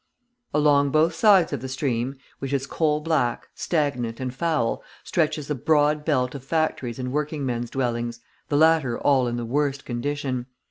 Along 0.51 0.89
both 0.89 1.13
sides 1.13 1.53
of 1.53 1.61
the 1.61 1.67
stream, 1.69 2.15
which 2.39 2.53
is 2.53 2.65
coal 2.65 3.01
black, 3.01 3.49
stagnant 3.53 4.19
and 4.19 4.33
foul, 4.33 4.81
stretches 5.03 5.47
a 5.51 5.53
broad 5.53 6.03
belt 6.03 6.33
of 6.33 6.43
factories 6.43 6.97
and 6.97 7.11
working 7.11 7.45
men's 7.45 7.69
dwellings, 7.69 8.19
the 8.49 8.57
latter 8.57 8.97
all 8.97 9.27
in 9.27 9.37
the 9.37 9.45
worst 9.45 9.85
condition. 9.85 10.47